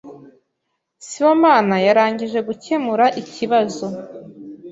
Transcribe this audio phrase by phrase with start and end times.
[1.07, 3.85] Sibomana yarangije gukemura ikibazo.